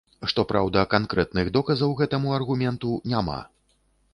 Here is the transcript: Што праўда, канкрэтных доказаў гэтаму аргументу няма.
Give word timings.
Што 0.29 0.43
праўда, 0.51 0.85
канкрэтных 0.93 1.51
доказаў 1.57 1.93
гэтаму 2.01 2.33
аргументу 2.39 2.89
няма. 3.13 3.37